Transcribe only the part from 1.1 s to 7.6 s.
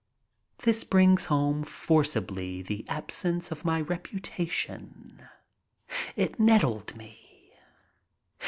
home forcibly the absence of my reputation. It nettled me.